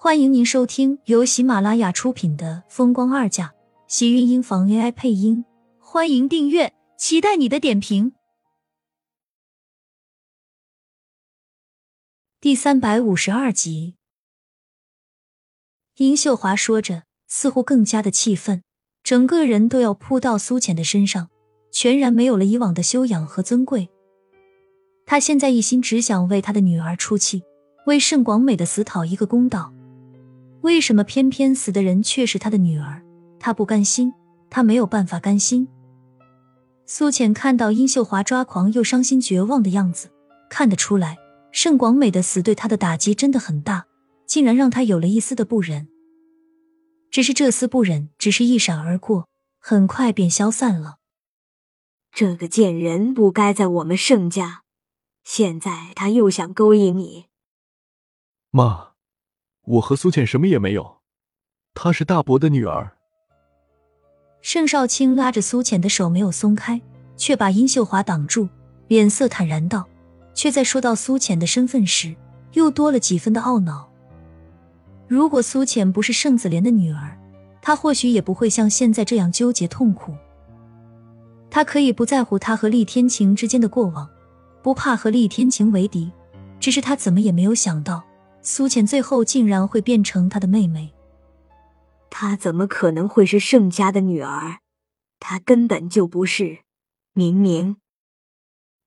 [0.00, 3.46] 欢迎您收听由喜马拉雅出品的《风光二嫁》，
[3.88, 5.44] 喜运音房 AI 配音。
[5.80, 8.12] 欢迎订阅，期待你的点评。
[12.40, 13.96] 第三百五十二集，
[15.96, 18.62] 殷秀华说着，似乎更加的气愤，
[19.02, 21.28] 整个人都要扑到苏浅的身上，
[21.72, 23.88] 全然没有了以往的修养和尊贵。
[25.04, 27.42] 他现在一心只想为他的女儿出气，
[27.86, 29.74] 为盛广美的死讨一个公道。
[30.68, 33.02] 为什么偏偏死的人却是他的女儿？
[33.40, 34.12] 他不甘心，
[34.50, 35.66] 他没有办法甘心。
[36.84, 40.10] 苏浅看到殷秀华抓狂又伤心绝望的样子，
[40.50, 41.16] 看得出来，
[41.52, 43.86] 盛广美的死对他的打击真的很大，
[44.26, 45.88] 竟然让他有了一丝的不忍。
[47.10, 49.26] 只是这丝不忍只是一闪而过，
[49.58, 50.98] 很快便消散了。
[52.12, 54.64] 这个贱人不该在我们盛家，
[55.24, 57.24] 现在他又想勾引你，
[58.50, 58.87] 妈。
[59.68, 60.98] 我和苏浅什么也没有，
[61.74, 62.90] 她是大伯的女儿。
[64.40, 66.80] 盛少卿拉着苏浅的手没有松开，
[67.18, 68.48] 却把殷秀华挡住，
[68.86, 69.86] 脸色坦然道，
[70.32, 72.14] 却在说到苏浅的身份时，
[72.54, 73.90] 又多了几分的懊恼。
[75.06, 77.18] 如果苏浅不是盛子莲的女儿，
[77.60, 80.14] 他或许也不会像现在这样纠结痛苦。
[81.50, 84.08] 他可以不在乎他和厉天晴之间的过往，
[84.62, 86.10] 不怕和厉天晴为敌，
[86.58, 88.02] 只是他怎么也没有想到。
[88.50, 90.94] 苏浅最后竟然会变成他的妹妹，
[92.08, 94.60] 她怎么可能会是盛家的女儿？
[95.20, 96.60] 她根本就不是！
[97.12, 97.76] 明明，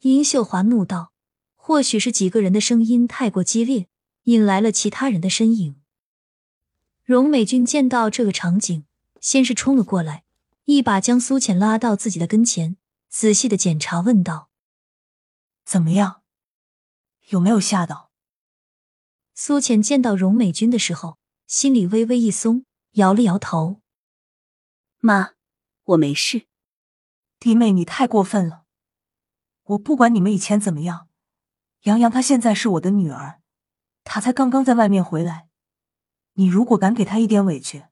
[0.00, 1.12] 殷秀华怒道
[1.54, 3.88] ：“或许是几个人的声音太过激烈，
[4.22, 5.76] 引来了其他人的身影。”
[7.04, 8.86] 荣美君见到这个场景，
[9.20, 10.24] 先是冲了过来，
[10.64, 12.78] 一把将苏浅拉到自己的跟前，
[13.10, 14.48] 仔细的检查，问道
[15.66, 16.22] ：“怎么样？
[17.28, 18.08] 有没有吓到？”
[19.34, 23.80] 苏浅见到荣美君的时候，心里微微一松，摇了摇头
[25.00, 25.32] ：“妈，
[25.84, 26.46] 我没事。
[27.38, 28.64] 弟妹，你太过分了！
[29.64, 31.08] 我不管你们以前怎么样，
[31.82, 33.40] 杨洋她现在是我的女儿，
[34.04, 35.48] 她才刚刚在外面回来，
[36.34, 37.86] 你如果敢给她一点委屈，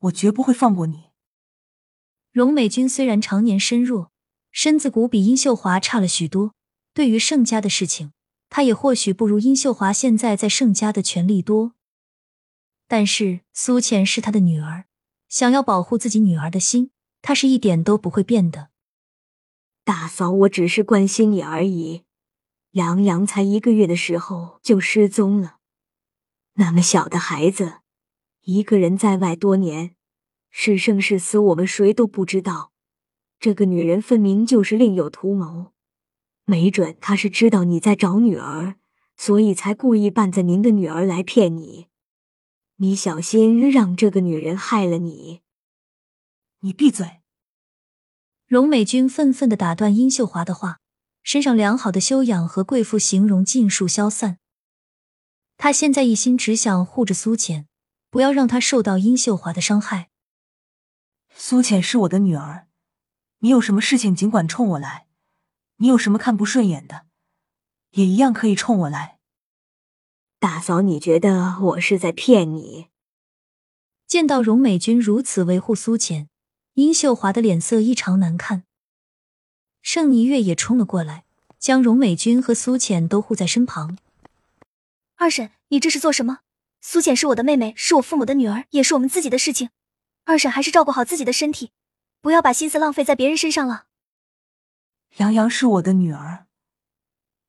[0.00, 1.10] 我绝不会放过你。”
[2.30, 4.12] 荣美君虽然常年身弱，
[4.52, 6.54] 身子骨比殷秀华差了许多，
[6.92, 8.12] 对于盛家的事情。
[8.50, 11.72] 他也或许不如殷秀华现在在盛家的权力多，
[12.88, 14.86] 但是苏浅是他的女儿，
[15.28, 16.90] 想要保护自己女儿的心，
[17.22, 18.70] 他是一点都不会变的。
[19.84, 22.02] 大嫂，我只是关心你而已。
[22.72, 25.58] 杨洋才一个月的时候就失踪了，
[26.54, 27.78] 那么小的孩子，
[28.42, 29.96] 一个人在外多年，
[30.50, 32.72] 是生是死，我们谁都不知道。
[33.38, 35.72] 这个女人分明就是另有图谋。
[36.50, 38.74] 没准他是知道你在找女儿，
[39.16, 41.86] 所以才故意扮着您的女儿来骗你。
[42.78, 45.42] 你小心让这个女人害了你。
[46.62, 47.20] 你闭嘴！
[48.48, 50.80] 荣美君愤愤的打断殷秀华的话，
[51.22, 54.38] 身上良好的修养和贵妇形容尽数消散。
[55.56, 57.68] 她现在一心只想护着苏浅，
[58.10, 60.10] 不要让她受到殷秀华的伤害。
[61.32, 62.66] 苏浅是我的女儿，
[63.38, 65.06] 你有什么事情尽管冲我来。
[65.82, 67.06] 你有什么看不顺眼的，
[67.92, 69.18] 也一样可以冲我来。
[70.38, 72.88] 大嫂，你觉得我是在骗你？
[74.06, 76.28] 见到荣美君如此维护苏浅，
[76.74, 78.64] 殷秀华的脸色异常难看。
[79.80, 81.24] 盛霓月也冲了过来，
[81.58, 83.96] 将荣美君和苏浅都护在身旁。
[85.16, 86.40] 二婶，你这是做什么？
[86.82, 89.70] 苏浅是我的妹妹，是我父母的女儿，也是我们自己的事情。
[90.24, 91.70] 二婶还是照顾好自己的身体，
[92.20, 93.86] 不要把心思浪费在别人身上了。
[95.16, 96.46] 杨洋是我的女儿，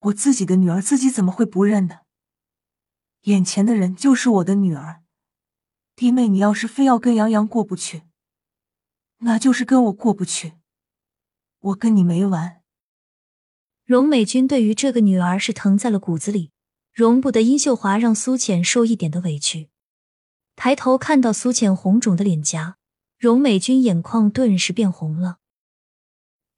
[0.00, 2.00] 我自己的女儿自己怎么会不认呢？
[3.22, 5.02] 眼前的人就是我的女儿，
[5.94, 8.04] 弟妹，你要是非要跟杨洋过不去，
[9.18, 10.54] 那就是跟我过不去，
[11.60, 12.62] 我跟你没完。
[13.84, 16.50] 荣美君对于这个女儿是疼在了骨子里，
[16.92, 19.70] 容不得殷秀华让苏浅受一点的委屈。
[20.56, 22.78] 抬头看到苏浅红肿的脸颊，
[23.18, 25.38] 荣美君眼眶顿时变红了。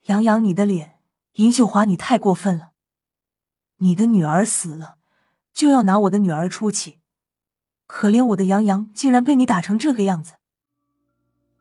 [0.02, 0.93] 杨洋，你的脸，
[1.34, 2.70] 殷秀华，你太过分了！
[3.78, 4.98] 你的女儿死了，
[5.52, 7.00] 就要拿我的女儿出气，
[7.88, 10.34] 可怜我的杨洋，竟然被你打成这个样子。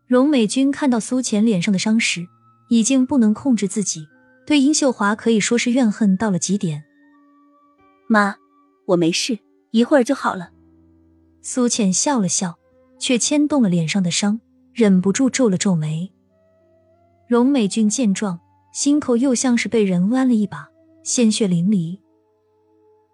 [0.05, 2.27] 荣美君看到苏浅脸上的伤时，
[2.69, 4.07] 已经不能控制自己，
[4.45, 6.83] 对殷秀华可以说是怨恨到了极点。
[8.07, 8.35] 妈，
[8.89, 9.39] 我没事，
[9.71, 10.51] 一会儿就好了。
[11.41, 12.59] 苏浅笑了笑，
[12.99, 14.39] 却牵动了脸上的伤，
[14.71, 16.13] 忍不住皱了皱眉。
[17.27, 18.39] 荣美君见状，
[18.73, 20.67] 心口又像是被人剜了一把，
[21.03, 21.99] 鲜血淋漓。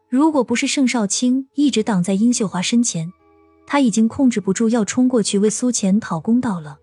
[0.08, 3.12] 如果不是盛少卿一直挡在殷秀华身前，
[3.68, 6.80] 他已经控制不住要冲过去为苏浅讨公道了。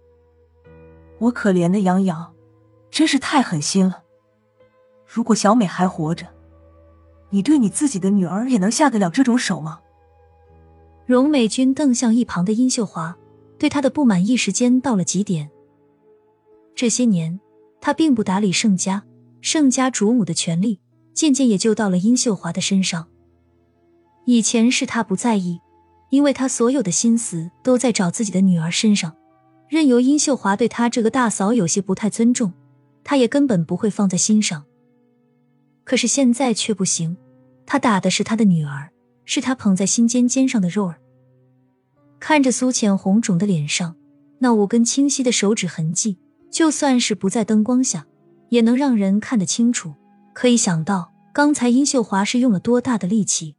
[1.19, 2.34] 我可怜的杨洋，
[2.90, 4.02] 真是太狠心了。
[5.06, 6.26] 如果小美还活着，
[7.31, 9.81] 你对你自己的女儿也能下得了这种手吗？
[11.06, 13.17] 荣美君瞪向一旁的殷秀华，
[13.56, 15.50] 对她的不满一时间到了极点。
[16.75, 17.40] 这些年，
[17.86, 19.04] 他并不打理盛家，
[19.40, 20.80] 盛家主母的权利
[21.14, 23.06] 渐渐也就到了殷秀华的身上。
[24.24, 25.60] 以前是他不在意，
[26.10, 29.14] 因为他所有的心思都在找自己的女儿身上。
[29.68, 32.52] 任由殷秀华对他这个大嫂有些不太尊重，
[33.04, 34.64] 他也根本不会放在心上。
[35.84, 37.16] 可是现在却不行，
[37.66, 38.90] 他打的是他的女儿，
[39.24, 40.98] 是他捧在心尖尖上的肉儿。
[42.18, 43.94] 看着苏浅红肿的脸上
[44.40, 46.18] 那五根清晰的手指痕迹，
[46.56, 48.06] 就算是不在灯光下，
[48.49, 49.94] 也能让人看得清楚。
[50.32, 53.56] 可以想到刚才殷秀华是用了多大的力气。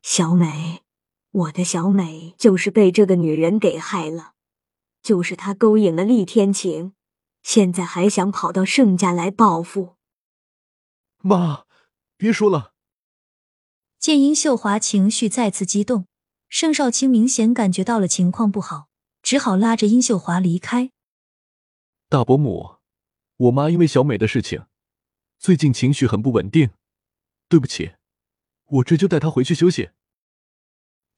[0.00, 0.82] 小美，
[1.32, 4.34] 我的小美就是被这个女人给害了。
[5.02, 6.92] 就是她勾引了厉天晴，
[7.42, 9.96] 现在还想跑到盛家来报复。
[11.20, 11.64] 妈，
[12.16, 12.74] 别说了。
[13.98, 16.06] 见殷秀华情绪再次激动，
[16.48, 18.86] 盛少卿明显感觉到了情况不好，
[19.24, 20.92] 只好拉着殷秀华离开。
[22.10, 22.78] 大伯母，
[23.36, 24.66] 我妈因为小美的事情，
[25.38, 26.70] 最近情绪很不稳定。
[27.48, 27.92] 对不起，
[28.64, 29.90] 我这就带她回去休息。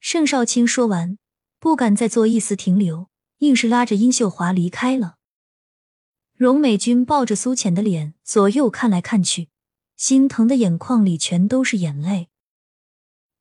[0.00, 1.16] 盛少卿说完，
[1.58, 3.08] 不敢再做一丝停留。
[3.38, 5.16] 硬是拉着殷秀华离开了。
[6.34, 9.48] 荣美君抱着苏浅的脸，左右看来看去，
[9.96, 12.28] 心疼的眼眶里全都是眼泪。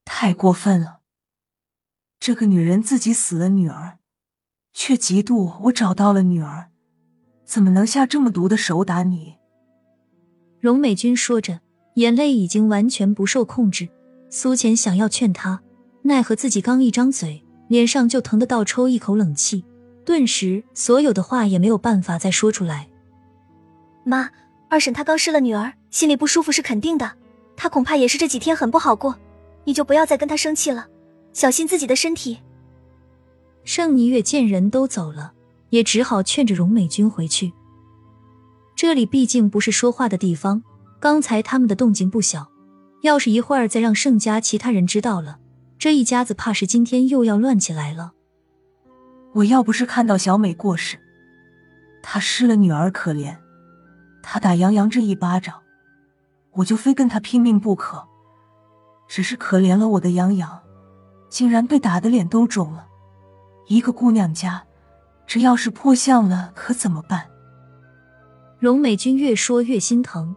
[0.05, 1.01] 太过分了！
[2.17, 3.99] 这个女人自己死了女儿，
[4.71, 6.70] 却嫉妒我找到了女儿，
[7.51, 9.35] 怎么能下这么毒的手打你？
[10.61, 11.59] 荣美君说着，
[11.95, 13.89] 眼泪已经完全不受控制。
[14.29, 15.61] 苏浅想要劝她，
[16.03, 19.65] 奈何自己刚一张嘴，脸上就疼得倒抽一口冷气。
[20.05, 22.87] 顿时，所有的话也没有办法再说出来。
[24.05, 24.29] 妈，
[24.69, 27.11] 二婶她刚失了女儿，心里不舒服是肯定的，
[27.57, 29.13] 她恐怕也是这几天很不好过。
[29.65, 30.87] 你就不要再跟她生气了，
[31.33, 32.39] 小心自己的身体。
[33.65, 35.33] 盛霓月见人都走了，
[35.71, 37.51] 也只好劝着荣美君回去。
[38.75, 40.63] 这里毕竟不是说话的地方，
[40.99, 42.49] 刚才他们的动静不小，
[43.01, 45.39] 要是一会儿再让盛家其他人知道了，
[45.77, 48.13] 这一家子怕是今天又要乱起来了。
[49.33, 50.99] 我要不是看到小美过世，
[52.03, 53.37] 她失了女儿可怜，
[54.21, 55.61] 她打杨洋这一巴掌，
[56.51, 58.07] 我就非跟她拼命不可。
[59.07, 60.61] 只是可怜了我的杨洋，
[61.29, 62.87] 竟然被打的脸都肿了。
[63.67, 64.63] 一个姑娘家，
[65.33, 67.29] 这要是破相了，可怎么办？
[68.59, 70.35] 荣美君越说越心疼，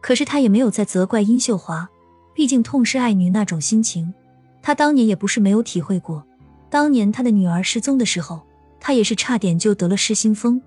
[0.00, 1.88] 可是她也没有再责怪殷秀华，
[2.34, 4.12] 毕竟痛失爱女那种心情，
[4.60, 6.26] 她当年也不是没有体会过。
[6.68, 8.42] 当年她的女儿失踪的时候，
[8.80, 10.60] 她也是差点就得了失心疯。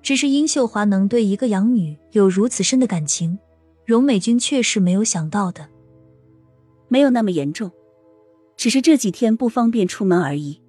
[0.00, 3.38] 只是殷秀华能对一个养女有如此深的感情，
[3.84, 5.68] 荣美君却是没有想到的。
[6.88, 7.70] 没有那么严重，
[8.56, 10.62] 只是这几天不方便出门而已。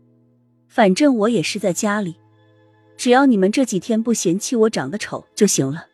[0.76, 2.20] 反正我也是在家里，
[2.98, 5.88] 只要你们这几天不嫌弃我长得丑就行了。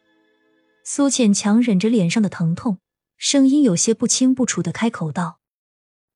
[0.83, 2.79] 苏浅强忍着脸上的疼痛，
[3.15, 5.39] 声音有些不清不楚的开口道。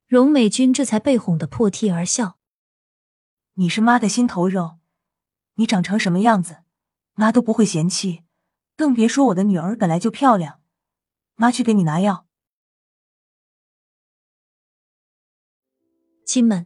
[0.08, 2.40] 荣美君这才被哄得破涕而笑。
[3.54, 4.80] 你是妈的心头肉，
[5.58, 6.64] 你长成什么样子，
[7.14, 8.24] 妈都不会嫌弃，
[8.76, 10.60] 更别说我的女儿本来就漂亮。
[11.36, 12.26] 妈去给你拿药。
[16.26, 16.66] 亲们，